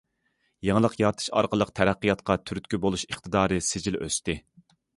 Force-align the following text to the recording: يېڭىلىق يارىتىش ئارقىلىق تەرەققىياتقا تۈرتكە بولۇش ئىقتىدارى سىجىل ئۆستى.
يېڭىلىق 0.67 0.95
يارىتىش 1.01 1.27
ئارقىلىق 1.41 1.73
تەرەققىياتقا 1.81 2.39
تۈرتكە 2.47 2.81
بولۇش 2.87 3.07
ئىقتىدارى 3.09 3.61
سىجىل 3.69 4.03
ئۆستى. 4.05 4.41